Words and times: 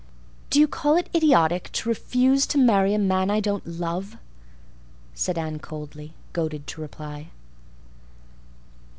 "Do 0.49 0.59
you 0.59 0.67
call 0.67 0.97
it 0.97 1.11
idiotic 1.13 1.71
to 1.73 1.87
refuse 1.87 2.47
to 2.47 2.57
marry 2.57 2.95
a 2.95 2.97
man 2.97 3.29
I 3.29 3.39
don't 3.39 3.67
love?" 3.67 4.17
said 5.13 5.37
Anne 5.37 5.59
coldly, 5.59 6.15
goaded 6.33 6.65
to 6.73 6.81
reply. 6.81 7.29